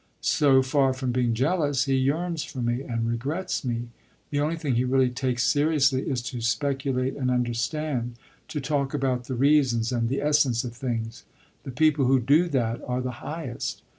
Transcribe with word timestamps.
So 0.23 0.63
far 0.63 0.93
from 0.93 1.11
being 1.11 1.35
jealous 1.35 1.83
he 1.83 1.93
yearns 1.95 2.43
for 2.43 2.59
me 2.59 2.81
and 2.81 3.07
regrets 3.07 3.63
me. 3.63 3.89
The 4.31 4.39
only 4.39 4.55
thing 4.55 4.73
he 4.73 4.83
really 4.83 5.11
takes 5.11 5.43
seriously 5.43 6.01
is 6.01 6.23
to 6.23 6.41
speculate 6.41 7.15
and 7.15 7.29
understand, 7.29 8.15
to 8.47 8.59
talk 8.59 8.95
about 8.95 9.25
the 9.25 9.35
reasons 9.35 9.91
and 9.91 10.09
the 10.09 10.19
essence 10.23 10.63
of 10.63 10.73
things: 10.75 11.23
the 11.61 11.69
people 11.71 12.05
who 12.05 12.19
do 12.19 12.49
that 12.49 12.81
are 12.87 12.99
the 13.03 13.21
highest. 13.25 13.83